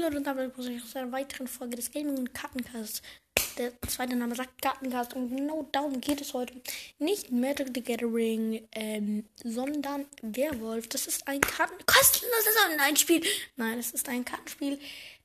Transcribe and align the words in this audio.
Leute 0.00 0.16
und 0.16 0.26
damit 0.26 0.56
muss 0.56 0.66
ich 0.66 0.84
zu 0.84 0.98
einer 0.98 1.12
weiteren 1.12 1.46
Folge 1.46 1.76
des 1.76 1.90
Gaming 1.90 2.18
und 2.18 2.34
Kartencasts. 2.34 3.02
Der 3.58 3.72
zweite 3.88 4.16
Name 4.16 4.34
sagt 4.34 4.60
Kartencast 4.62 5.14
und 5.14 5.34
genau 5.34 5.68
darum 5.72 6.00
geht 6.00 6.20
es 6.20 6.34
heute. 6.34 6.54
Nicht 6.98 7.30
Magic 7.30 7.70
the 7.74 7.82
Gathering, 7.82 8.66
ähm, 8.72 9.24
sondern 9.42 10.06
Werwolf. 10.22 10.88
Das 10.88 11.06
ist 11.06 11.26
ein 11.28 11.40
Karten 11.40 11.74
kostenloses 11.86 12.54
Online-Spiel. 12.70 13.22
Nein, 13.56 13.78
es 13.78 13.92
ist 13.92 14.08
ein 14.08 14.24
Kartenspiel, 14.24 14.78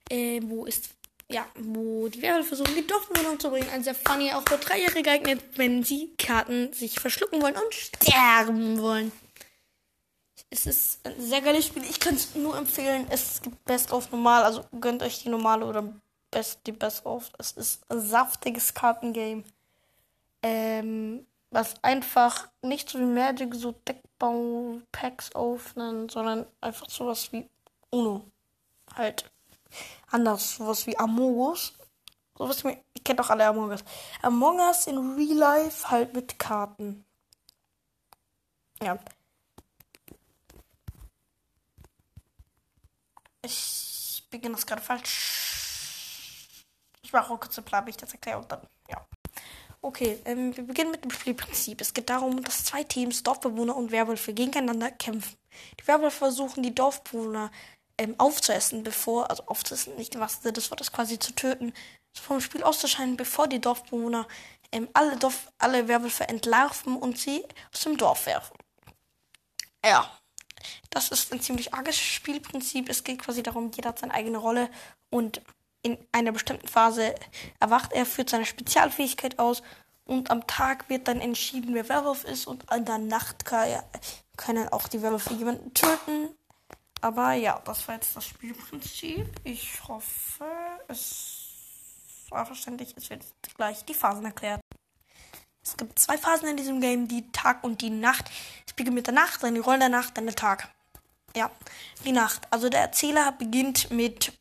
äh, 0.09 0.41
wo 0.43 0.65
ist 0.65 0.89
ja, 1.31 1.45
wo 1.55 2.07
die 2.07 2.21
Werwölfe 2.21 2.55
versuchen, 2.55 2.87
Dorfbewohner 2.87 3.37
zu 3.37 3.49
bringen. 3.51 3.69
Ein 3.69 3.83
sehr 3.83 3.95
funny, 3.95 4.31
auch 4.31 4.43
für 4.47 4.57
Dreijährige 4.57 5.03
geeignet, 5.03 5.43
wenn 5.55 5.83
sie 5.83 6.11
Karten 6.17 6.73
sich 6.73 6.99
verschlucken 6.99 7.41
wollen 7.41 7.55
und 7.55 7.73
sterben 7.73 8.81
wollen. 8.81 9.11
Es 10.51 10.65
ist 10.65 11.05
ein 11.05 11.19
sehr 11.19 11.41
geiles 11.41 11.67
Spiel. 11.67 11.83
Ich 11.83 11.99
kann 11.99 12.15
es 12.15 12.35
nur 12.35 12.57
empfehlen. 12.57 13.05
Es 13.09 13.41
gibt 13.41 13.63
Best 13.65 13.91
of 13.91 14.11
normal, 14.11 14.43
also 14.43 14.65
gönnt 14.79 15.03
euch 15.03 15.21
die 15.21 15.29
normale 15.29 15.65
oder 15.65 15.83
Best, 16.31 16.61
die 16.65 16.71
Best 16.71 17.05
of. 17.05 17.31
Es 17.37 17.51
ist 17.51 17.89
ein 17.91 18.01
saftiges 18.01 18.73
Kartengame. 18.73 19.43
Ähm, 20.41 21.25
was 21.51 21.75
einfach 21.83 22.47
nicht 22.61 22.89
so 22.89 22.99
wie 22.99 23.03
Magic 23.03 23.53
so 23.55 23.71
Deckbau-Packs 23.71 25.35
aufnehmen, 25.35 26.09
sondern 26.09 26.45
einfach 26.61 26.89
sowas 26.89 27.31
wie 27.31 27.49
Uno. 27.89 28.23
Halt 28.95 29.29
anders, 30.09 30.55
sowas 30.55 30.85
wie 30.87 30.97
Among 30.97 31.35
Us. 31.35 31.73
Sowas 32.37 32.63
wie, 32.63 32.77
ich 32.93 33.03
kenne 33.03 33.17
doch 33.17 33.29
alle 33.29 33.45
Among 33.45 33.69
Us. 33.69 33.83
Among 34.21 34.59
Us 34.59 34.87
in 34.87 35.15
Real 35.15 35.37
Life 35.37 35.89
halt 35.89 36.13
mit 36.13 36.39
Karten. 36.39 37.05
Ja. 38.81 38.97
Beginne 44.29 44.55
das 44.55 44.65
gerade 44.65 44.81
falsch. 44.81 46.63
Ich 47.01 47.13
mache 47.13 47.33
auch 47.33 47.39
kurz 47.39 47.57
eine 47.57 47.65
Plan, 47.65 47.85
wie 47.85 47.91
ich 47.91 47.97
das 47.97 48.11
erkläre 48.11 48.37
und 48.39 48.51
dann, 48.51 48.61
ja. 48.87 49.05
Okay, 49.81 50.19
ähm, 50.25 50.55
wir 50.55 50.65
beginnen 50.65 50.91
mit 50.91 51.03
dem 51.03 51.11
Spielprinzip. 51.11 51.79
Es 51.79 51.93
geht 51.93 52.09
darum, 52.09 52.43
dass 52.43 52.65
zwei 52.65 52.83
Teams, 52.83 53.23
Dorfbewohner 53.23 53.75
und 53.75 53.91
Werwölfe, 53.91 54.33
gegeneinander 54.33 54.91
kämpfen. 54.91 55.37
Die 55.79 55.87
Werwölfe 55.87 56.17
versuchen, 56.17 56.63
die 56.63 56.75
Dorfbewohner 56.75 57.49
ähm, 57.97 58.15
aufzuessen, 58.17 58.83
bevor, 58.83 59.29
also 59.29 59.43
aufzuessen, 59.45 59.95
nicht 59.95 60.15
im 60.15 60.21
wahrsten 60.21 60.43
Sinne 60.43 60.53
des 60.53 60.69
Wortes, 60.69 60.91
quasi 60.91 61.17
zu 61.17 61.33
töten, 61.33 61.73
vom 62.13 62.41
Spiel 62.41 62.63
auszuscheiden, 62.63 63.17
bevor 63.17 63.47
die 63.47 63.61
Dorfbewohner 63.61 64.27
ähm, 64.71 64.89
alle, 64.93 65.17
Dorf, 65.17 65.51
alle 65.57 65.87
Werwölfe 65.87 66.27
entlarven 66.27 66.97
und 66.97 67.17
sie 67.17 67.45
aus 67.73 67.81
dem 67.81 67.97
Dorf 67.97 68.25
werfen. 68.25 68.57
Ja, 69.83 70.18
das 70.89 71.09
ist 71.09 71.31
ein 71.33 71.41
ziemlich 71.41 71.73
arges 71.73 71.97
Spielprinzip. 71.97 72.89
Es 72.89 73.03
geht 73.03 73.19
quasi 73.19 73.43
darum, 73.43 73.71
jeder 73.75 73.89
hat 73.89 73.99
seine 73.99 74.13
eigene 74.13 74.37
Rolle 74.37 74.69
und 75.09 75.41
in 75.81 75.97
einer 76.11 76.31
bestimmten 76.31 76.67
Phase 76.67 77.15
erwacht 77.59 77.93
er, 77.93 78.05
führt 78.05 78.29
seine 78.29 78.45
Spezialfähigkeit 78.45 79.39
aus 79.39 79.63
und 80.05 80.31
am 80.31 80.45
Tag 80.47 80.89
wird 80.89 81.07
dann 81.07 81.21
entschieden, 81.21 81.73
wer 81.73 81.87
Werwolf 81.87 82.23
ist 82.23 82.47
und 82.47 82.65
in 82.73 82.85
der 82.85 82.97
Nacht 82.97 83.45
können 83.45 84.67
auch 84.69 84.87
die 84.87 85.01
Werwölfe 85.01 85.33
jemanden 85.35 85.73
töten. 85.73 86.29
Aber 87.01 87.33
ja, 87.33 87.61
das 87.63 87.87
war 87.87 87.95
jetzt 87.95 88.15
das 88.15 88.25
Spielprinzip. 88.25 89.27
Ich 89.43 89.87
hoffe, 89.87 90.45
es 90.87 91.49
war 92.29 92.45
verständlich. 92.45 92.93
Es 92.97 93.09
wird 93.09 93.23
gleich 93.55 93.85
die 93.85 93.93
Phasen 93.93 94.25
erklärt. 94.25 94.61
Es 95.63 95.77
gibt 95.77 95.99
zwei 95.99 96.17
Phasen 96.17 96.47
in 96.47 96.57
diesem 96.57 96.81
Game, 96.81 97.07
die 97.07 97.29
Tag 97.31 97.63
und 97.63 97.81
die 97.81 97.89
Nacht. 97.89 98.29
Es 98.65 98.73
beginnt 98.73 98.95
mit 98.95 99.07
der 99.07 99.13
Nacht, 99.13 99.43
dann 99.43 99.55
die 99.55 99.59
Rolle 99.59 99.79
der 99.79 99.89
Nacht, 99.89 100.17
dann 100.17 100.25
der 100.25 100.35
Tag. 100.35 100.69
Ja, 101.35 101.51
die 102.05 102.11
Nacht. 102.11 102.47
Also 102.49 102.69
der 102.69 102.81
Erzähler 102.81 103.31
beginnt 103.33 103.91
mit 103.91 104.33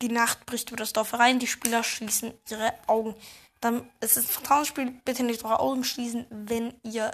die 0.00 0.08
Nacht 0.08 0.46
bricht 0.46 0.70
über 0.70 0.78
das 0.78 0.92
Dorf 0.92 1.12
herein, 1.12 1.38
die 1.38 1.46
Spieler 1.46 1.82
schließen 1.82 2.32
ihre 2.48 2.72
Augen. 2.86 3.14
Dann 3.60 3.88
es 4.00 4.16
ist 4.16 4.28
ein 4.28 4.32
Vertrauensspiel, 4.32 4.90
bitte 5.04 5.22
nicht 5.22 5.44
eure 5.44 5.60
Augen 5.60 5.84
schließen, 5.84 6.26
wenn 6.30 6.74
ihr 6.82 7.10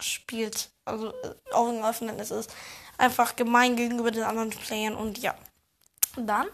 spielt. 0.00 0.70
Also 0.84 1.12
äh, 1.22 1.34
Augen 1.52 1.84
öffnen, 1.84 2.18
es 2.18 2.30
ist 2.30 2.52
einfach 2.98 3.36
gemein 3.36 3.76
gegenüber 3.76 4.10
den 4.10 4.22
anderen 4.22 4.50
Playern 4.50 4.94
und 4.94 5.18
ja. 5.18 5.34
Dann 6.16 6.48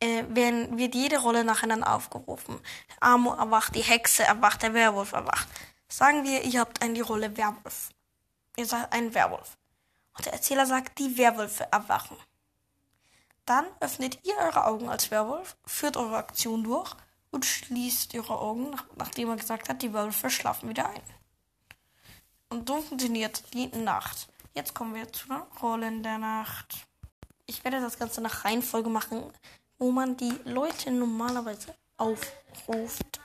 äh, 0.00 0.24
werden, 0.28 0.78
wird 0.78 0.94
jede 0.94 1.18
Rolle 1.18 1.44
nacheinander 1.44 1.94
aufgerufen. 1.94 2.60
Amor 3.00 3.38
erwacht, 3.38 3.74
die 3.74 3.82
Hexe 3.82 4.24
erwacht, 4.24 4.62
der 4.62 4.74
Werwolf 4.74 5.12
erwacht. 5.12 5.48
Sagen 5.88 6.24
wir, 6.24 6.44
ihr 6.44 6.60
habt 6.60 6.82
eine 6.82 6.94
die 6.94 7.00
Rolle 7.00 7.36
Werwolf. 7.36 7.90
Ihr 8.56 8.66
seid 8.66 8.92
ein 8.92 9.14
Werwolf. 9.14 9.56
Und 10.16 10.26
der 10.26 10.32
Erzähler 10.34 10.66
sagt, 10.66 10.98
die 10.98 11.16
Werwölfe 11.16 11.68
erwachen. 11.70 12.16
Dann 13.46 13.64
öffnet 13.80 14.18
ihr 14.24 14.36
eure 14.36 14.66
Augen 14.66 14.88
als 14.88 15.10
Werwolf, 15.10 15.56
führt 15.64 15.96
eure 15.96 16.16
Aktion 16.16 16.64
durch 16.64 16.94
und 17.30 17.46
schließt 17.46 18.14
eure 18.14 18.38
Augen, 18.38 18.76
nachdem 18.96 19.30
er 19.30 19.36
gesagt 19.36 19.68
hat, 19.68 19.80
die 19.80 19.92
Werwölfe 19.94 20.28
schlafen 20.28 20.68
wieder 20.68 20.88
ein. 20.88 21.02
Und 22.50 22.68
so 22.68 22.80
funktioniert 22.80 23.54
die 23.54 23.68
Nacht. 23.68 24.28
Jetzt 24.54 24.74
kommen 24.74 24.94
wir 24.94 25.12
zu 25.12 25.28
den 25.28 25.42
Rollen 25.62 26.02
der 26.02 26.18
Nacht. 26.18 26.86
Ich 27.46 27.64
werde 27.64 27.80
das 27.80 27.98
Ganze 27.98 28.20
nach 28.20 28.44
Reihenfolge 28.44 28.90
machen, 28.90 29.32
wo 29.78 29.90
man 29.90 30.16
die 30.16 30.32
Leute 30.44 30.90
normalerweise 30.90 31.74
aufruft. 31.96 33.20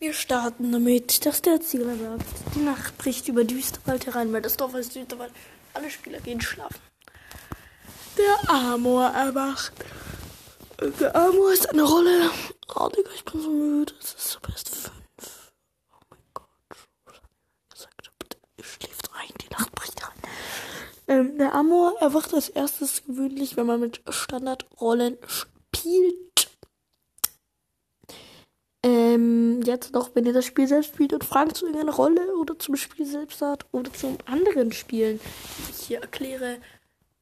Wir 0.00 0.12
starten 0.12 0.70
damit, 0.70 1.26
dass 1.26 1.42
der 1.42 1.54
Erzähler 1.54 1.96
sagt, 1.96 2.24
die 2.54 2.60
Nacht 2.60 2.96
bricht 2.98 3.26
über 3.28 3.44
Düsterwald 3.44 4.06
herein, 4.06 4.32
weil 4.32 4.42
das 4.42 4.56
Dorf 4.56 4.72
heißt 4.72 4.94
Düsterwald. 4.94 5.32
Alle 5.74 5.90
Spieler 5.90 6.20
gehen 6.20 6.40
schlafen. 6.40 6.80
Der 8.16 8.50
Amor 8.50 9.08
erwacht. 9.08 9.72
Der 11.00 11.14
Amor 11.16 11.52
ist 11.52 11.68
eine 11.70 11.82
Rolle. 11.82 12.30
Oh, 12.74 12.88
Digga, 12.88 13.10
ich 13.14 13.24
bin 13.24 13.40
so 13.40 13.50
müde. 13.50 13.92
Es 14.00 14.14
ist 14.14 14.30
so 14.30 14.40
best 14.40 14.68
5. 14.68 14.92
Oh 15.92 15.96
mein 16.10 16.20
Gott. 16.34 17.20
Gesagt, 17.70 18.12
bitte, 18.18 18.38
schläft 18.62 19.12
rein. 19.14 19.30
Die 19.40 19.48
Nacht 19.50 19.72
bricht 19.72 20.00
rein. 20.02 20.16
Ähm, 21.08 21.38
der 21.38 21.54
Amor 21.54 22.00
erwacht 22.00 22.34
als 22.34 22.48
erstes 22.48 23.04
gewöhnlich, 23.04 23.56
wenn 23.56 23.66
man 23.66 23.80
mit 23.80 24.00
Standardrollen 24.08 25.18
spielt. 25.26 25.57
Ähm, 28.82 29.62
jetzt 29.62 29.92
noch, 29.92 30.14
wenn 30.14 30.24
ihr 30.24 30.32
das 30.32 30.46
Spiel 30.46 30.68
selbst 30.68 30.94
spielt 30.94 31.12
und 31.12 31.24
Fragen 31.24 31.54
zu 31.54 31.66
irgendeiner 31.66 31.94
Rolle 31.94 32.36
oder 32.36 32.58
zum 32.58 32.76
Spiel 32.76 33.06
selbst 33.06 33.42
habt 33.42 33.66
oder 33.72 33.92
zu 33.92 34.16
anderen 34.26 34.72
Spielen, 34.72 35.20
die 35.20 35.70
ich 35.72 35.86
hier 35.86 36.00
erkläre, 36.00 36.58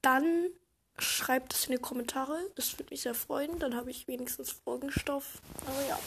dann 0.02 0.50
schreibt 0.98 1.54
es 1.54 1.66
in 1.66 1.72
die 1.72 1.80
Kommentare. 1.80 2.38
Das 2.54 2.78
würde 2.78 2.90
mich 2.90 3.02
sehr 3.02 3.14
freuen. 3.14 3.58
Dann 3.58 3.74
habe 3.74 3.90
ich 3.90 4.08
wenigstens 4.08 4.50
Folgenstoff. 4.50 5.40
Aber 5.66 5.88
ja, 5.88 5.98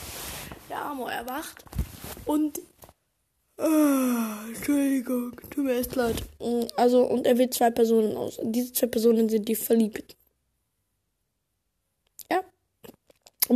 der 0.70 0.82
Amor 0.82 1.12
erwacht. 1.12 1.64
Und. 2.26 2.60
Oh, 3.58 4.48
Entschuldigung, 4.48 5.36
tut 5.50 5.66
mir 5.66 5.80
echt 5.80 5.96
leid. 5.96 6.24
Also, 6.78 7.04
und 7.04 7.28
er 7.28 7.38
wählt 7.38 7.54
zwei 7.54 7.72
Personen 7.72 8.16
aus. 8.16 8.40
Diese 8.42 8.72
zwei 8.72 8.88
Personen 8.88 9.28
sind 9.28 9.50
die 9.50 9.56
Verliebten. 9.56 10.16
Ja. 12.32 12.42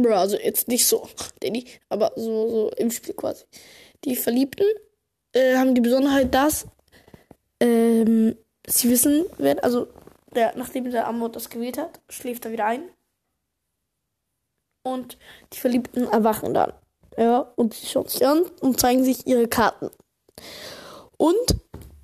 Bro, 0.01 0.15
also 0.15 0.37
jetzt 0.37 0.67
nicht 0.67 0.87
so, 0.87 1.07
Danny, 1.41 1.65
aber 1.89 2.11
so, 2.15 2.49
so 2.49 2.71
im 2.77 2.91
Spiel 2.91 3.13
quasi. 3.13 3.45
Die 4.03 4.15
Verliebten 4.15 4.65
äh, 5.33 5.55
haben 5.55 5.75
die 5.75 5.81
Besonderheit, 5.81 6.33
dass 6.33 6.65
ähm, 7.59 8.35
sie 8.67 8.89
wissen, 8.89 9.25
wer, 9.37 9.63
also 9.63 9.87
der, 10.35 10.53
nachdem 10.57 10.89
der 10.89 11.07
Amor 11.07 11.29
das 11.29 11.49
gewählt 11.49 11.77
hat, 11.77 12.01
schläft 12.09 12.45
er 12.45 12.51
wieder 12.51 12.65
ein. 12.65 12.83
Und 14.83 15.17
die 15.53 15.59
Verliebten 15.59 16.07
erwachen 16.07 16.53
dann. 16.53 16.73
Ja, 17.17 17.53
und 17.55 17.73
sie 17.73 17.85
schauen 17.85 18.07
sich 18.07 18.25
an 18.25 18.43
und 18.59 18.79
zeigen 18.79 19.03
sich 19.03 19.27
ihre 19.27 19.47
Karten. 19.47 19.89
Und 21.17 21.55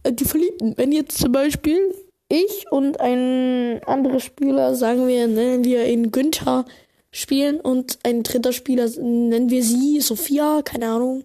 äh, 0.04 0.14
die 0.14 0.26
Verliebten, 0.26 0.78
wenn 0.78 0.92
jetzt 0.92 1.18
zum 1.18 1.32
Beispiel 1.32 1.94
ich 2.30 2.72
und 2.72 3.00
ein 3.00 3.82
anderer 3.86 4.20
Spieler, 4.20 4.76
sagen 4.76 5.08
wir, 5.08 5.28
nennen 5.28 5.64
wir 5.64 5.88
ihn 5.88 6.12
Günther, 6.12 6.66
spielen 7.12 7.60
und 7.60 8.00
ein 8.04 8.24
dritter 8.24 8.54
Spieler, 8.54 8.90
nennen 9.00 9.50
wir 9.50 9.64
sie 9.64 10.02
Sophia, 10.02 10.62
keine 10.64 10.90
Ahnung. 10.90 11.24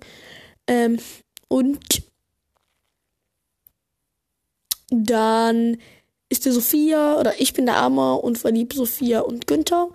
Ähm, 0.66 0.98
und 1.48 2.02
dann 4.90 5.78
ist 6.28 6.44
die 6.44 6.50
Sophia 6.50 7.18
oder 7.18 7.40
ich 7.40 7.52
bin 7.52 7.66
der 7.66 7.76
Amor 7.76 8.24
und 8.24 8.38
verliebt 8.38 8.72
Sophia 8.72 9.20
und 9.20 9.46
Günther. 9.46 9.88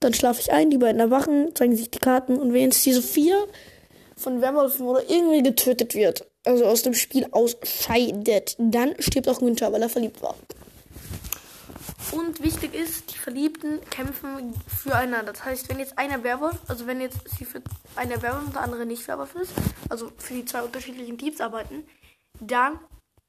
Dann 0.00 0.14
schlafe 0.14 0.40
ich 0.40 0.52
ein, 0.52 0.70
die 0.70 0.78
beiden 0.78 1.00
erwachen, 1.00 1.54
zeigen 1.54 1.76
sich 1.76 1.90
die 1.90 1.98
Karten 1.98 2.36
und 2.36 2.52
wenn 2.52 2.62
jetzt 2.62 2.84
die 2.84 2.92
Sophia 2.92 3.36
von 4.16 4.40
Werwolfen 4.40 4.86
oder 4.86 5.08
irgendwie 5.08 5.42
getötet 5.42 5.94
wird, 5.94 6.26
also 6.44 6.64
aus 6.64 6.82
dem 6.82 6.94
Spiel 6.94 7.26
ausscheidet, 7.30 8.56
dann 8.58 8.94
stirbt 8.98 9.28
auch 9.28 9.40
Günther, 9.40 9.72
weil 9.72 9.82
er 9.82 9.88
verliebt 9.88 10.22
war. 10.22 10.36
Und 12.12 12.42
wichtig 12.42 12.74
ist, 12.74 13.12
die 13.12 13.18
Verliebten 13.18 13.80
kämpfen 13.90 14.54
füreinander. 14.68 15.32
Das 15.32 15.44
heißt, 15.44 15.68
wenn 15.70 15.78
jetzt 15.78 15.98
einer 15.98 16.22
Werwolf, 16.22 16.58
also 16.68 16.86
wenn 16.86 17.00
jetzt 17.00 17.18
sie 17.28 17.46
für 17.46 17.62
einer 17.96 18.20
Werwolf 18.20 18.44
und 18.46 18.54
der 18.54 18.62
andere 18.62 18.84
nicht 18.84 19.08
Werwolf 19.08 19.34
ist, 19.34 19.52
also 19.88 20.12
für 20.18 20.34
die 20.34 20.44
zwei 20.44 20.62
unterschiedlichen 20.62 21.16
Teams 21.16 21.40
arbeiten, 21.40 21.86
dann 22.38 22.78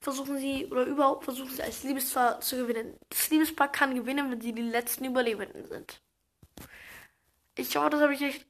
versuchen 0.01 0.37
sie, 0.37 0.65
oder 0.65 0.83
überhaupt 0.83 1.23
versuchen 1.23 1.51
sie 1.51 1.63
als 1.63 1.83
Liebespaar 1.83 2.41
zu 2.41 2.57
gewinnen. 2.57 2.97
Das 3.09 3.29
Liebespaar 3.29 3.71
kann 3.71 3.95
gewinnen, 3.95 4.29
wenn 4.29 4.41
sie 4.41 4.51
die 4.51 4.61
letzten 4.61 5.05
Überlebenden 5.05 5.65
sind. 5.65 6.01
Ich 7.57 7.75
hoffe, 7.77 7.91
das 7.91 8.01
habe 8.01 8.13
ich 8.13 8.19
nicht 8.19 8.45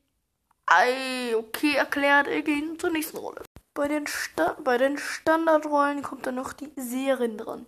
okay 1.36 1.76
erklärt. 1.76 2.28
Wir 2.28 2.42
gehen 2.42 2.80
zur 2.80 2.90
nächsten 2.90 3.18
Rolle. 3.18 3.44
Bei 3.76 3.88
den, 3.88 4.08
Sta 4.08 4.58
bei 4.64 4.78
den 4.78 4.98
Standardrollen 4.98 6.02
kommt 6.02 6.26
dann 6.26 6.36
noch 6.36 6.54
die 6.54 6.72
Seherin 6.76 7.38
dran. 7.38 7.66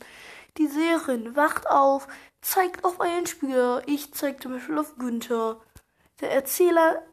Die 0.58 0.68
Seherin 0.68 1.36
wacht 1.36 1.68
auf, 1.70 2.08
zeigt 2.42 2.86
auf 2.86 3.02
einen 3.02 3.26
Spieler. 3.26 3.84
Ich 3.88 4.14
zeige 4.14 4.40
zum 4.40 4.54
Beispiel 4.54 4.78
auf 4.78 4.96
Günther. 4.98 5.62
Der 6.22 6.32
Erzähler, 6.32 7.04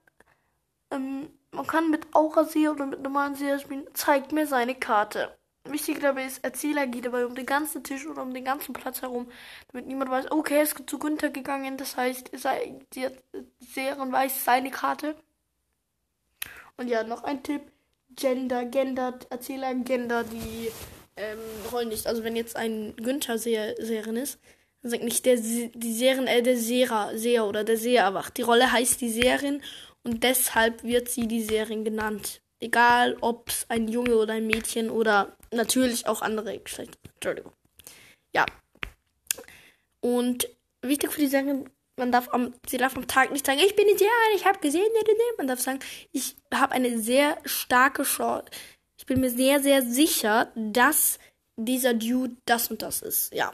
ähm, 0.90 1.28
man 1.50 1.66
kann 1.66 1.90
mit 1.90 2.14
Aura-Seher 2.14 2.72
oder 2.72 2.86
mit 2.86 3.02
normalen 3.02 3.34
Seher 3.34 3.58
spielen, 3.58 3.86
zeigt 3.94 4.32
mir 4.32 4.46
seine 4.46 4.74
Karte. 4.74 5.36
Wichtig 5.64 6.00
dabei 6.00 6.26
ist, 6.26 6.42
Erzähler 6.44 6.86
geht 6.86 7.06
dabei 7.06 7.24
um 7.24 7.34
den 7.34 7.46
ganzen 7.46 7.84
Tisch 7.84 8.06
oder 8.06 8.22
um 8.22 8.34
den 8.34 8.44
ganzen 8.44 8.72
Platz 8.72 9.02
herum, 9.02 9.30
damit 9.68 9.86
niemand 9.86 10.10
weiß, 10.10 10.30
okay, 10.32 10.56
er 10.56 10.62
ist 10.64 10.76
zu 10.88 10.98
Günther 10.98 11.30
gegangen, 11.30 11.76
das 11.76 11.96
heißt, 11.96 12.32
die 12.94 13.08
Seherin 13.60 14.10
weiß 14.10 14.44
seine 14.44 14.70
Karte. 14.70 15.14
Und 16.76 16.88
ja, 16.88 17.04
noch 17.04 17.22
ein 17.22 17.44
Tipp, 17.44 17.62
Gender, 18.10 18.64
Gender, 18.64 19.18
Erzähler, 19.30 19.72
Gender, 19.74 20.24
die 20.24 20.72
ähm, 21.16 21.38
Rollen 21.70 21.88
nicht. 21.88 22.06
Also 22.06 22.24
wenn 22.24 22.36
jetzt 22.36 22.56
ein 22.56 22.94
Günther 22.96 23.38
Seherin 23.38 24.16
ist, 24.16 24.38
dann 24.82 24.90
sagt 24.90 25.04
nicht 25.04 25.24
der 25.26 25.36
die 25.36 25.94
Seherin, 25.94 26.26
äh, 26.26 26.42
der 26.42 26.56
Seher, 26.56 27.12
Seher 27.14 27.46
oder 27.46 27.64
der 27.64 27.76
Seher 27.76 28.02
erwacht. 28.02 28.36
Die 28.36 28.42
Rolle 28.42 28.72
heißt 28.72 29.00
die 29.00 29.10
Seherin 29.10 29.62
und 30.02 30.24
deshalb 30.24 30.82
wird 30.82 31.08
sie 31.08 31.28
die 31.28 31.42
Seherin 31.42 31.84
genannt. 31.84 32.40
Egal, 32.60 33.16
ob 33.20 33.48
es 33.48 33.66
ein 33.68 33.88
Junge 33.88 34.16
oder 34.16 34.34
ein 34.34 34.46
Mädchen 34.46 34.90
oder 34.90 35.36
natürlich 35.52 36.06
auch 36.06 36.22
andere 36.22 36.58
Geschlechter. 36.58 36.98
Entschuldigung. 37.14 37.52
Ja. 38.34 38.46
Und 40.00 40.48
wichtig 40.80 41.12
für 41.12 41.20
die 41.20 41.26
Serie, 41.28 41.64
man 41.96 42.12
darf 42.12 42.32
am, 42.32 42.54
sie 42.68 42.78
darf 42.78 42.96
am 42.96 43.06
Tag 43.06 43.30
nicht 43.30 43.46
sagen, 43.46 43.60
ich 43.60 43.76
bin 43.76 43.86
die 43.86 43.98
Seherin, 43.98 44.36
ich 44.36 44.44
habe 44.44 44.58
gesehen, 44.58 44.90
man 45.36 45.46
darf 45.46 45.60
sagen, 45.60 45.80
ich 46.12 46.36
habe 46.52 46.72
eine 46.72 46.98
sehr 46.98 47.38
starke 47.44 48.02
Chance. 48.02 48.46
Ich 49.02 49.06
bin 49.06 49.18
mir 49.18 49.30
sehr, 49.30 49.60
sehr 49.60 49.82
sicher, 49.82 50.46
dass 50.54 51.18
dieser 51.56 51.92
Dude 51.92 52.36
das 52.46 52.70
und 52.70 52.82
das 52.82 53.02
ist. 53.02 53.34
Ja. 53.34 53.50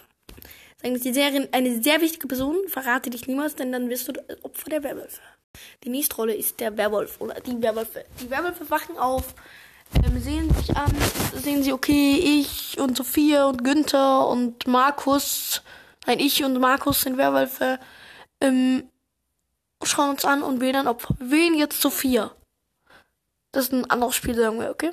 Sagen 0.76 0.94
ist 0.94 1.06
die 1.06 1.14
Serie 1.14 1.48
eine 1.52 1.82
sehr 1.82 2.02
wichtige 2.02 2.28
Person, 2.28 2.54
verrate 2.66 3.08
dich 3.08 3.26
niemals, 3.26 3.56
denn 3.56 3.72
dann 3.72 3.88
wirst 3.88 4.08
du 4.08 4.12
Opfer 4.42 4.68
der 4.68 4.82
Werwölfe. 4.82 5.22
Die 5.84 5.88
nächste 5.88 6.16
Rolle 6.16 6.34
ist 6.34 6.60
der 6.60 6.76
Werwolf 6.76 7.18
oder 7.22 7.40
die 7.40 7.62
Werwölfe. 7.62 8.04
Die 8.20 8.28
Werwölfe 8.28 8.68
wachen 8.68 8.98
auf, 8.98 9.34
ähm, 10.04 10.20
sehen 10.20 10.52
sich 10.52 10.76
an, 10.76 10.94
sehen 11.34 11.62
sie, 11.62 11.72
okay, 11.72 12.40
ich 12.40 12.78
und 12.78 12.98
Sophia 12.98 13.46
und 13.46 13.64
Günther 13.64 14.28
und 14.28 14.66
Markus, 14.66 15.62
nein, 16.06 16.20
ich 16.20 16.44
und 16.44 16.60
Markus 16.60 17.00
sind 17.00 17.16
Werwölfe, 17.16 17.80
ähm, 18.42 18.82
schauen 19.82 20.10
uns 20.10 20.26
an 20.26 20.42
und 20.42 20.60
wählen 20.60 20.74
dann 20.74 20.88
Opfer. 20.88 21.14
Wählen 21.20 21.54
jetzt 21.54 21.80
Sophia. 21.80 22.32
Das 23.52 23.64
ist 23.64 23.72
ein 23.72 23.90
anderes 23.90 24.14
Spiel, 24.14 24.34
sagen 24.34 24.60
wir, 24.60 24.70
okay? 24.70 24.90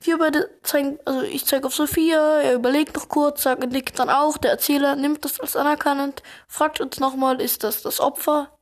Wir 0.00 0.18
beide 0.18 0.50
zeigen, 0.62 0.98
also 1.04 1.22
ich 1.22 1.44
zeige 1.46 1.66
auf 1.66 1.74
Sophia, 1.74 2.40
er 2.40 2.54
überlegt 2.54 2.94
noch 2.94 3.08
kurz, 3.08 3.42
sagt 3.42 3.72
Nick 3.72 3.94
dann 3.96 4.08
auch, 4.08 4.38
der 4.38 4.52
Erzähler 4.52 4.94
nimmt 4.94 5.24
das 5.24 5.40
als 5.40 5.56
anerkennend, 5.56 6.22
fragt 6.46 6.80
uns 6.80 7.00
nochmal, 7.00 7.40
ist 7.40 7.64
das 7.64 7.82
das 7.82 7.98
Opfer? 7.98 8.56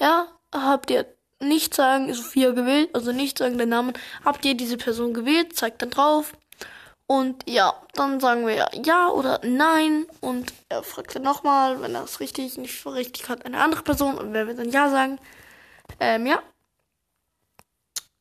Ja, 0.00 0.28
habt 0.54 0.90
ihr 0.90 1.06
nicht 1.40 1.74
sagen, 1.74 2.12
Sophia 2.14 2.52
gewählt, 2.52 2.90
also 2.94 3.12
nicht 3.12 3.38
sagen 3.38 3.58
den 3.58 3.70
Namen, 3.70 3.94
habt 4.24 4.44
ihr 4.44 4.54
diese 4.54 4.76
Person 4.76 5.14
gewählt, 5.14 5.56
zeigt 5.56 5.82
dann 5.82 5.90
drauf. 5.90 6.32
Und 7.06 7.42
ja, 7.50 7.74
dann 7.94 8.20
sagen 8.20 8.46
wir 8.46 8.54
ja, 8.54 8.68
ja 8.84 9.08
oder 9.08 9.40
nein. 9.42 10.06
Und 10.20 10.52
er 10.68 10.84
fragt 10.84 11.16
dann 11.16 11.22
nochmal, 11.22 11.82
wenn 11.82 11.96
er 11.96 12.04
es 12.04 12.20
richtig, 12.20 12.56
nicht 12.56 12.86
richtig 12.86 13.28
hat, 13.28 13.44
eine 13.44 13.60
andere 13.60 13.82
Person. 13.82 14.16
Und 14.16 14.32
wer 14.32 14.46
wird 14.46 14.60
dann 14.60 14.70
ja 14.70 14.88
sagen, 14.90 15.18
ähm, 15.98 16.26
ja, 16.26 16.40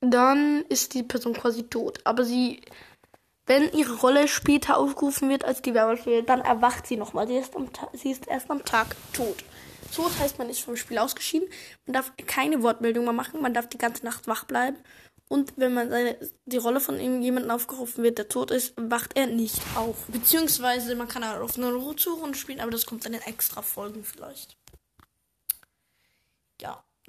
dann 0.02 0.64
ist 0.70 0.94
die 0.94 1.04
Person 1.04 1.34
quasi 1.34 1.64
tot. 1.64 2.00
Aber 2.04 2.24
sie, 2.24 2.62
wenn 3.46 3.72
ihre 3.74 3.96
Rolle 3.96 4.28
später 4.28 4.78
aufgerufen 4.78 5.30
wird 5.30 5.46
als 5.46 5.62
die 5.62 5.74
Werwolf, 5.74 6.08
dann 6.26 6.42
erwacht 6.42 6.88
sie 6.88 6.98
nochmal. 6.98 7.28
Sie, 7.28 7.38
ist 7.38 7.54
sie 7.94 8.12
ist 8.12 8.28
erst 8.28 8.50
am 8.50 8.64
Tag 8.64 8.96
tot. 9.14 9.44
Tot 9.96 10.12
heißt, 10.20 10.38
man 10.38 10.50
ist 10.50 10.62
vom 10.62 10.76
Spiel 10.76 11.00
ausgeschieden. 11.00 11.50
Man 11.86 11.94
darf 11.94 12.14
keine 12.28 12.62
Wortmeldung 12.62 13.06
mehr 13.06 13.14
machen. 13.14 13.42
Man 13.42 13.54
darf 13.54 13.68
die 13.68 13.78
ganze 13.78 14.06
Nacht 14.06 14.28
wach 14.28 14.46
bleiben. 14.46 14.78
Und 15.30 15.54
wenn 15.58 15.76
man 15.76 15.90
seine, 15.92 16.18
die 16.46 16.58
Rolle 16.58 16.80
von 16.80 17.00
jemandem 17.22 17.52
aufgerufen 17.52 18.04
wird, 18.04 18.18
der 18.18 18.30
tot 18.30 18.50
ist, 18.50 18.74
wacht 18.78 19.16
er 19.16 19.28
nicht 19.28 19.62
auf. 19.76 19.96
Beziehungsweise 20.08 20.96
man 20.96 21.08
kann 21.08 21.24
auch 21.24 21.40
auf 21.42 21.56
eine 21.56 21.72
Rotsuche 21.72 22.34
spielen, 22.34 22.60
aber 22.60 22.72
das 22.72 22.88
kommt 22.88 23.06
dann 23.06 23.14
in 23.14 23.22
extra 23.22 23.62
Folgen 23.62 24.04
vielleicht. 24.04 24.58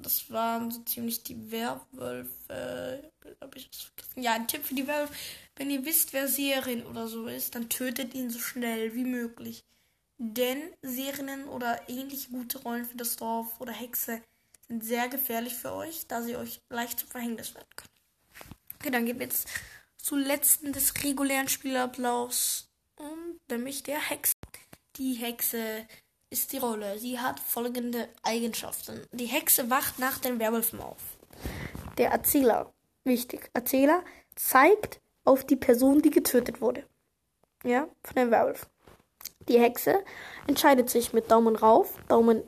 Das 0.03 0.31
waren 0.31 0.71
so 0.71 0.83
ziemlich 0.83 1.23
die 1.23 1.51
Werwölfe. 1.51 3.11
Hab 3.41 3.57
ich 3.57 3.71
das 3.71 3.83
vergessen? 3.83 4.23
Ja, 4.23 4.35
ein 4.35 4.49
Tipp 4.49 4.65
für 4.65 4.75
die 4.75 4.87
Werwölfe. 4.87 5.15
Wenn 5.57 5.71
ihr 5.71 5.85
wisst, 5.85 6.13
wer 6.13 6.29
Seherin 6.29 6.87
oder 6.87 7.09
so 7.09 7.27
ist, 7.27 7.55
dann 7.55 7.69
tötet 7.69 8.15
ihn 8.15 8.31
so 8.31 8.39
schnell 8.39 8.95
wie 8.95 9.05
möglich. 9.05 9.65
Denn 10.19 10.59
Serien 10.83 11.45
oder 11.49 11.89
ähnliche 11.89 12.31
gute 12.31 12.59
Rollen 12.59 12.85
für 12.85 12.97
das 12.97 13.17
Dorf 13.17 13.61
oder 13.61 13.73
Hexe 13.73 14.23
sind 14.69 14.85
sehr 14.85 15.09
gefährlich 15.09 15.55
für 15.55 15.73
euch, 15.73 16.07
da 16.07 16.23
sie 16.23 16.37
euch 16.37 16.61
leicht 16.69 17.01
zum 17.01 17.09
Verhängnis 17.09 17.55
werden 17.55 17.69
können. 17.75 17.91
Okay, 18.75 18.91
dann 18.91 19.07
gehen 19.07 19.19
wir 19.19 19.27
jetzt 19.27 19.49
zu 19.97 20.17
letzten 20.17 20.73
des 20.73 20.95
regulären 21.03 21.49
Spielablaufs 21.49 22.69
und 22.97 23.39
nämlich 23.51 23.83
der 23.83 23.99
Hexe. 24.11 24.35
Die 24.97 25.15
Hexe 25.15 25.87
ist 26.31 26.53
die 26.53 26.59
Rolle. 26.59 26.99
Sie 26.99 27.19
hat 27.19 27.41
folgende 27.41 28.09
Eigenschaften. 28.23 29.03
Die 29.13 29.27
Hexe 29.27 29.69
wacht 29.69 29.99
nach 29.99 30.19
den 30.19 30.39
Werwölfen 30.39 30.81
auf. 30.81 31.03
Der 31.99 32.11
Erzähler, 32.13 32.73
wichtig, 33.05 33.51
Erzähler 33.53 34.03
zeigt 34.37 35.01
auf 35.25 35.45
die 35.45 35.57
Person, 35.57 36.03
die 36.03 36.11
getötet 36.11 36.61
wurde. 36.61 36.85
Ja, 37.65 37.89
von 38.05 38.15
den 38.15 38.31
Werwölfen. 38.31 38.69
Die 39.49 39.59
Hexe 39.59 40.05
entscheidet 40.47 40.89
sich 40.89 41.13
mit 41.13 41.31
Daumen 41.31 41.57
rauf, 41.57 41.95
Daumen, 42.09 42.43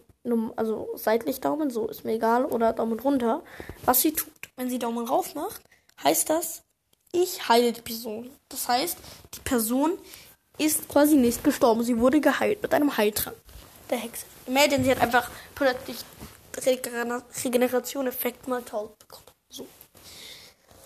also 0.56 0.88
seitlich 0.94 1.40
Daumen, 1.40 1.70
so 1.70 1.88
ist 1.88 2.04
mir 2.04 2.12
egal, 2.12 2.44
oder 2.44 2.72
Daumen 2.72 3.00
runter, 3.00 3.42
was 3.84 4.00
sie 4.00 4.12
tut. 4.12 4.32
Wenn 4.56 4.70
sie 4.70 4.78
Daumen 4.78 5.06
rauf 5.06 5.34
macht, 5.34 5.62
heißt 6.02 6.30
das, 6.30 6.62
ich 7.10 7.48
heile 7.48 7.72
die 7.72 7.82
Person. 7.82 8.30
Das 8.48 8.68
heißt, 8.68 8.96
die 9.34 9.40
Person 9.40 9.98
ist 10.58 10.88
quasi 10.88 11.16
nicht 11.16 11.42
gestorben. 11.42 11.82
Sie 11.82 11.98
wurde 11.98 12.20
geheilt 12.20 12.62
mit 12.62 12.72
einem 12.72 12.96
Heiltrank 12.96 13.36
der 13.92 14.00
Hexe. 14.00 14.26
Imagine, 14.46 14.82
sie 14.82 14.90
hat 14.90 15.00
einfach 15.00 15.30
plötzlich 15.54 15.98
Regeneration-Effekt 17.44 18.48
mal 18.48 18.58
1000 18.58 18.98
bekommen. 18.98 19.26
So. 19.48 19.66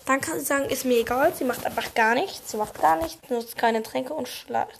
Dann 0.05 0.21
kann 0.21 0.39
sie 0.39 0.45
sagen, 0.45 0.69
ist 0.69 0.85
mir 0.85 0.99
egal, 0.99 1.33
sie 1.33 1.43
macht 1.43 1.65
einfach 1.65 1.93
gar 1.93 2.13
nichts, 2.15 2.51
sie 2.51 2.57
macht 2.57 2.79
gar 2.79 2.95
nichts, 3.01 3.29
nutzt 3.29 3.57
keine 3.57 3.83
Tränke 3.83 4.13
und 4.13 4.29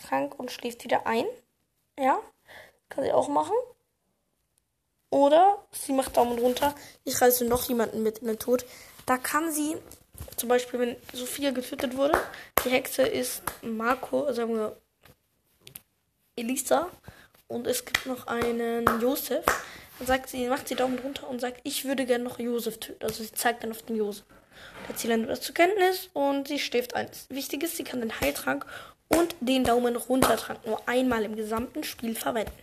Trank 0.08 0.40
und 0.40 0.52
schläft 0.52 0.84
wieder 0.84 1.08
ein. 1.08 1.26
Ja, 2.00 2.20
kann 2.90 3.04
sie 3.04 3.12
auch 3.12 3.28
machen. 3.28 3.56
Oder 5.10 5.66
sie 5.72 5.94
macht 5.94 6.18
Daumen 6.18 6.38
runter, 6.38 6.76
ich 7.04 7.20
reiße 7.20 7.46
noch 7.46 7.68
jemanden 7.68 8.04
mit 8.04 8.20
in 8.20 8.28
den 8.28 8.40
Tod. 8.40 8.66
Da 9.06 9.18
kann 9.18 9.52
sie, 9.52 9.78
zum 10.36 10.50
Beispiel, 10.50 10.80
wenn 10.80 10.96
Sophia 11.14 11.52
getötet 11.52 11.96
wurde, 11.96 12.20
die 12.64 12.70
Hexe 12.70 13.04
ist 13.04 13.42
Marco, 13.62 14.32
sagen 14.34 14.56
wir 14.56 14.78
Elisa, 16.36 16.90
und 17.48 17.68
es 17.68 17.86
gibt 17.86 18.06
noch 18.06 18.28
einen 18.28 18.86
Josef. 19.02 19.46
Dann 19.98 20.08
sagt 20.08 20.30
sie, 20.30 20.48
macht 20.48 20.68
sie 20.68 20.76
Daumen 20.76 21.00
runter 21.00 21.30
und 21.30 21.42
sagt, 21.42 21.62
ich 21.64 21.86
würde 21.86 22.06
gerne 22.06 22.24
noch 22.24 22.40
Josef 22.40 22.80
töten. 22.80 23.04
Also 23.04 23.24
sie 23.24 23.32
zeigt 23.32 23.64
dann 23.64 23.72
auf 23.72 23.82
den 23.84 23.96
Josef. 23.96 24.26
Der 24.84 24.90
Erzähler 24.90 25.18
nimmt 25.18 25.30
das 25.30 25.42
zur 25.42 25.56
Kenntnis 25.56 26.10
und 26.14 26.48
sie 26.48 26.60
schläft 26.60 26.96
ein. 26.96 27.10
Wichtig 27.30 27.64
ist, 27.64 27.78
sie 27.78 27.84
kann 27.84 28.02
den 28.02 28.20
Heiltrank 28.20 28.66
und 29.08 29.36
den 29.40 29.64
Daumen 29.64 29.96
runtertrank 29.96 30.66
nur 30.66 30.88
einmal 30.88 31.24
im 31.24 31.36
gesamten 31.36 31.84
Spiel 31.84 32.16
verwenden. 32.16 32.54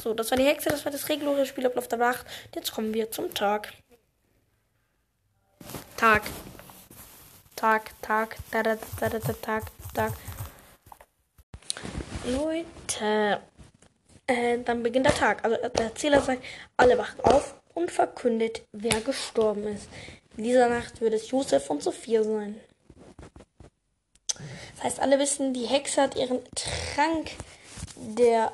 So, 0.00 0.14
das 0.14 0.30
war 0.30 0.38
die 0.38 0.44
Hexe, 0.44 0.68
das 0.68 0.84
war 0.84 0.92
das 0.92 1.08
reguläre 1.08 1.44
Spielablauf 1.44 1.88
der 1.88 1.98
Nacht. 1.98 2.24
Jetzt 2.54 2.72
kommen 2.72 2.94
wir 2.94 3.10
zum 3.10 3.34
Tag. 3.34 3.72
Tag. 5.96 6.22
Tag, 7.56 7.90
Tag, 8.02 8.36
da, 8.52 8.62
da, 8.62 8.76
da, 9.00 9.08
da, 9.08 9.18
da, 9.18 9.32
Tag, 9.32 9.64
Tag. 9.92 10.12
Leute, 12.28 13.40
äh, 14.26 14.58
dann 14.58 14.82
beginnt 14.82 15.06
der 15.06 15.14
Tag. 15.14 15.44
Also 15.44 15.56
der 15.56 15.86
Erzähler 15.86 16.20
sagt, 16.20 16.44
alle 16.76 16.98
wachen 16.98 17.20
auf 17.22 17.54
und 17.74 17.90
verkündet, 17.90 18.62
wer 18.72 19.00
gestorben 19.00 19.66
ist. 19.66 19.88
In 20.36 20.44
dieser 20.44 20.68
Nacht 20.68 21.00
wird 21.00 21.14
es 21.14 21.30
Josef 21.30 21.70
und 21.70 21.82
Sophia 21.82 22.22
sein. 22.22 22.60
Das 24.76 24.84
heißt, 24.84 25.00
alle 25.00 25.18
wissen, 25.18 25.54
die 25.54 25.66
Hexe 25.66 26.02
hat 26.02 26.16
ihren 26.16 26.40
Trank 26.54 27.30
der 27.96 28.52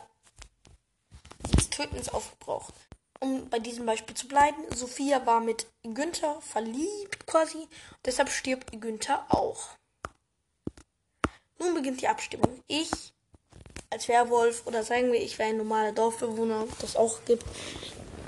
des 1.57 1.69
Tötens 1.71 2.09
aufgebraucht. 2.09 2.75
Um 3.21 3.49
bei 3.49 3.59
diesem 3.59 3.87
Beispiel 3.87 4.15
zu 4.15 4.29
bleiben, 4.29 4.63
Sophia 4.75 5.25
war 5.27 5.41
mit 5.41 5.67
Günther 5.83 6.41
verliebt 6.41 7.27
quasi, 7.27 7.69
deshalb 8.05 8.31
stirbt 8.31 8.81
Günther 8.81 9.25
auch. 9.29 9.71
nun 11.59 11.75
beginnt 11.75 12.01
die 12.01 12.09
Abstimmung. 12.09 12.63
Ich 12.67 13.14
als 13.91 14.09
Werwolf 14.09 14.67
oder 14.67 14.83
sagen 14.83 15.13
wir, 15.13 15.23
ich 15.23 15.39
wäre 15.39 15.51
ein 15.51 15.57
normaler 15.57 15.93
Dorfbewohner, 15.93 16.67
das 16.81 16.97
auch 16.97 17.25
gibt, 17.25 17.45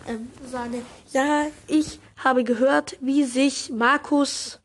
ähm, 0.06 0.30
sage, 0.44 0.82
ja, 1.12 1.46
ich 1.66 1.98
habe 2.22 2.44
gehört, 2.44 2.96
wie 3.00 3.24
sich 3.24 3.70
Markus, 3.70 4.60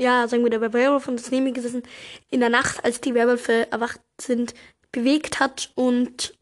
ja, 0.00 0.26
sagen 0.26 0.42
wir, 0.42 0.50
der 0.50 0.60
Werwolf 0.60 1.08
und 1.08 1.20
das 1.20 1.30
neben 1.30 1.44
mir 1.44 1.52
gesessen, 1.52 1.82
in 2.30 2.40
der 2.40 2.48
Nacht, 2.48 2.84
als 2.84 3.00
die 3.00 3.14
Werwölfe 3.14 3.70
erwacht 3.70 4.00
sind, 4.20 4.54
bewegt 4.90 5.40
hat 5.40 5.70
und 5.74 6.34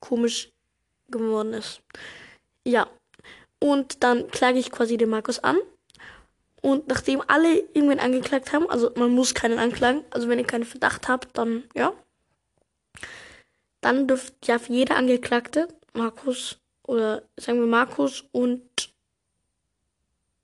komisch 0.00 0.50
geworden 1.10 1.52
ist. 1.54 1.82
Ja. 2.64 2.88
Und 3.58 4.02
dann 4.02 4.30
klage 4.30 4.58
ich 4.58 4.70
quasi 4.70 4.96
den 4.96 5.10
Markus 5.10 5.38
an. 5.38 5.58
Und 6.62 6.88
nachdem 6.88 7.22
alle 7.26 7.58
irgendwen 7.74 8.00
angeklagt 8.00 8.52
haben, 8.52 8.68
also 8.68 8.90
man 8.96 9.10
muss 9.10 9.34
keinen 9.34 9.58
anklagen, 9.58 10.04
also 10.10 10.28
wenn 10.28 10.38
ihr 10.38 10.46
keinen 10.46 10.64
Verdacht 10.64 11.08
habt, 11.08 11.36
dann 11.36 11.64
ja. 11.74 11.92
Dann 13.80 14.06
dürft 14.06 14.46
ja 14.46 14.58
jeder 14.68 14.96
Angeklagte, 14.96 15.68
Markus, 15.92 16.58
oder 16.82 17.22
sagen 17.36 17.60
wir 17.60 17.66
Markus 17.66 18.24
und 18.32 18.92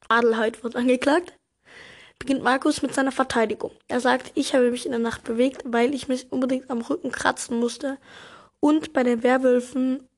Adelheid 0.09 0.63
wird 0.63 0.77
angeklagt, 0.77 1.33
beginnt 2.19 2.43
Markus 2.43 2.83
mit 2.83 2.95
seiner 2.95 3.13
Verteidigung. 3.13 3.73
Er 3.89 4.01
sagt, 4.01 4.33
ich 4.35 4.55
habe 4.55 4.71
mich 4.71 4.87
in 4.87 4.93
der 4.93 5.01
Nacht 5.01 5.25
bewegt, 5.25 5.63
weil 5.65 5.95
ich 5.95 6.09
mich 6.09 6.31
unbedingt 6.33 6.71
am 6.71 6.81
Rücken 6.81 7.13
kratzen 7.13 7.59
musste 7.59 7.99
und 8.61 8.93
bei 8.93 9.03
den 9.03 9.23
Werwölfen, 9.23 10.09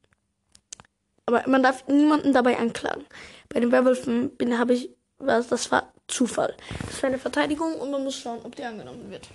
aber 1.26 1.46
man 1.46 1.62
darf 1.62 1.86
niemanden 1.88 2.32
dabei 2.32 2.58
anklagen. 2.58 3.04
Bei 3.48 3.60
den 3.60 3.72
Werwölfen 3.72 4.30
bin, 4.36 4.58
habe 4.58 4.74
ich, 4.74 4.90
was, 5.18 5.48
das 5.48 5.70
war 5.72 5.92
Zufall. 6.06 6.56
Das 6.86 7.02
war 7.02 7.08
eine 7.08 7.18
Verteidigung 7.18 7.74
und 7.74 7.90
man 7.90 8.02
muss 8.02 8.16
schauen, 8.16 8.40
ob 8.44 8.56
die 8.56 8.64
angenommen 8.64 9.10
wird. 9.10 9.28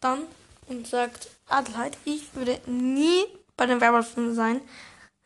Dann 0.00 0.22
und 0.66 0.86
sagt 0.86 1.28
Adelheid, 1.48 1.96
ich 2.04 2.34
würde 2.34 2.60
nie 2.66 3.24
bei 3.56 3.66
den 3.66 3.80
Werwölfen 3.80 4.34
sein, 4.34 4.60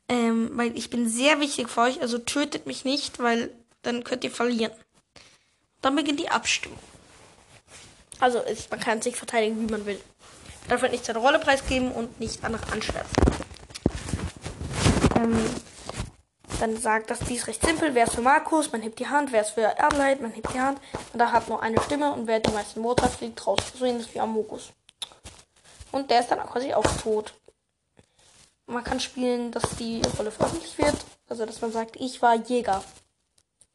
ähm, 0.09 0.51
weil 0.55 0.77
ich 0.77 0.91
bin 0.91 1.09
sehr 1.09 1.41
wichtig 1.41 1.69
für 1.69 1.83
euch, 1.83 2.01
also 2.01 2.19
tötet 2.19 2.67
mich 2.67 2.85
nicht, 2.85 3.19
weil 3.19 3.51
dann 3.83 4.05
könnt 4.05 4.25
ihr 4.25 4.31
verlieren. 4.31 4.73
Dann 5.81 5.97
beginnt 5.97 6.21
die 6.21 6.29
Abstimmung. 6.29 6.79
Also 8.21 8.39
ist, 8.41 8.71
man 8.71 8.79
kann 8.79 9.03
sich 9.03 9.17
verteidigen, 9.17 9.61
wie 9.61 9.73
man 9.73 9.85
will. 9.85 10.01
Man 10.63 10.71
darf 10.71 10.83
halt 10.83 10.93
nicht 10.93 11.05
seine 11.05 11.19
Rolle 11.19 11.41
preisgeben 11.41 11.91
und 11.91 12.21
nicht 12.21 12.45
andere 12.45 12.73
anschwärzen. 12.73 13.17
Ähm, 15.17 15.37
dann 16.61 16.77
sagt 16.77 17.11
das 17.11 17.19
dies 17.19 17.49
recht 17.49 17.67
simpel. 17.67 17.93
Wer 17.97 18.05
ist 18.05 18.15
für 18.15 18.23
Markus? 18.23 18.71
Man 18.71 18.83
hebt 18.83 19.01
die 19.01 19.09
Hand. 19.09 19.33
Wer 19.33 19.41
ist 19.41 19.51
für 19.51 19.77
Adelheid? 19.83 20.21
Man 20.21 20.31
hebt 20.31 20.55
die 20.55 20.61
Hand. 20.61 20.79
Und 21.13 21.19
da 21.19 21.33
hat 21.33 21.49
nur 21.49 21.61
eine 21.61 21.81
Stimme 21.83 22.13
und 22.13 22.29
wer 22.29 22.39
die 22.39 22.53
meisten 22.53 22.85
Worte 22.85 23.03
hat, 23.03 23.11
fliegt 23.11 23.45
raus. 23.45 23.59
So 23.77 23.85
ähnlich 23.85 24.15
wie 24.15 24.21
Amogus. 24.21 24.73
Und 25.93 26.11
der 26.11 26.21
ist 26.21 26.31
dann 26.31 26.41
quasi 26.47 26.75
auch 26.75 26.87
tot. 27.03 27.35
Man 28.67 28.83
kann 28.83 29.01
spielen, 29.01 29.53
dass 29.53 29.77
die 29.77 30.01
Rolle 30.19 30.31
veröffentlicht 30.31 30.79
wird. 30.79 30.97
Also, 31.29 31.47
dass 31.47 31.61
man 31.61 31.73
sagt, 31.73 31.97
ich 31.97 32.21
war 32.23 32.35
Jäger. 32.35 32.83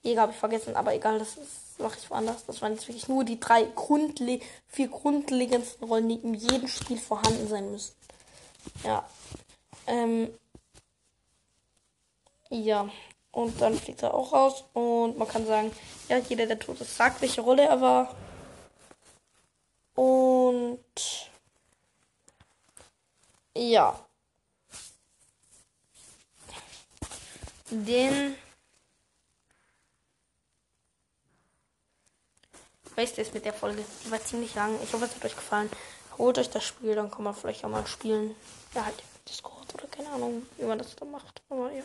Jäger 0.01 0.21
habe 0.21 0.31
ich 0.31 0.37
vergessen, 0.37 0.75
aber 0.75 0.93
egal, 0.93 1.19
das 1.19 1.37
mache 1.77 1.97
ich 2.01 2.09
woanders. 2.09 2.45
Das 2.45 2.61
waren 2.61 2.73
jetzt 2.73 2.87
wirklich 2.87 3.07
nur 3.07 3.23
die 3.23 3.39
drei 3.39 3.63
grundle 3.63 4.39
vier 4.67 4.87
grundlegendsten 4.87 5.87
Rollen, 5.87 6.09
die 6.09 6.15
in 6.15 6.33
jedem 6.33 6.67
Spiel 6.67 6.97
vorhanden 6.97 7.47
sein 7.47 7.71
müssen. 7.71 7.93
Ja. 8.83 9.07
Ähm. 9.85 10.29
Ja. 12.49 12.89
Und 13.31 13.61
dann 13.61 13.75
fliegt 13.75 14.01
er 14.01 14.13
auch 14.13 14.33
raus. 14.33 14.63
Und 14.73 15.17
man 15.17 15.27
kann 15.27 15.45
sagen, 15.45 15.71
ja, 16.09 16.17
jeder, 16.17 16.47
der 16.47 16.57
tot 16.57 16.81
ist, 16.81 16.95
sagt, 16.95 17.21
welche 17.21 17.41
Rolle 17.41 17.63
er 17.63 17.81
war. 17.81 18.15
Und. 19.93 20.79
Ja. 23.57 23.99
Den. 27.71 28.35
Beste 32.95 33.21
ist 33.21 33.33
mit 33.33 33.45
der 33.45 33.53
Folge. 33.53 33.83
Die 34.05 34.11
war 34.11 34.23
ziemlich 34.23 34.53
lang. 34.53 34.77
Ich 34.83 34.93
hoffe, 34.93 35.05
es 35.05 35.15
hat 35.15 35.25
euch 35.25 35.35
gefallen. 35.35 35.69
Holt 36.19 36.37
euch 36.37 36.49
das 36.51 36.63
Spiel, 36.63 36.93
dann 36.95 37.09
kann 37.09 37.23
man 37.23 37.33
vielleicht 37.35 37.65
auch 37.65 37.69
mal 37.69 37.85
spielen. 37.87 38.35
Ja, 38.75 38.85
halt 38.85 39.03
Discord 39.27 39.73
oder 39.73 39.87
keine 39.87 40.09
Ahnung, 40.09 40.45
wie 40.57 40.65
man 40.65 40.77
das 40.77 40.95
da 40.95 41.05
macht. 41.05 41.41
Aber 41.49 41.71
ja. 41.71 41.83